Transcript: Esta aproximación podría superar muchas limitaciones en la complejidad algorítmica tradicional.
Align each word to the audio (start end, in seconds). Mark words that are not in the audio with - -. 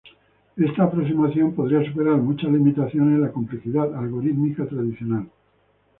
Esta 0.57 0.85
aproximación 0.85 1.53
podría 1.53 1.85
superar 1.87 2.17
muchas 2.17 2.51
limitaciones 2.51 3.13
en 3.17 3.21
la 3.21 3.31
complejidad 3.31 3.93
algorítmica 3.95 4.65
tradicional. 4.67 5.27